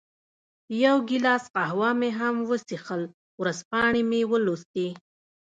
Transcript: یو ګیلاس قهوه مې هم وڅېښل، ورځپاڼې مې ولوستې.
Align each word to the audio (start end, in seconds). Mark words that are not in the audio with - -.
یو 0.83 0.97
ګیلاس 1.09 1.43
قهوه 1.53 1.89
مې 1.99 2.09
هم 2.19 2.35
وڅېښل، 2.49 3.01
ورځپاڼې 3.41 4.01
مې 4.09 4.21
ولوستې. 4.31 4.87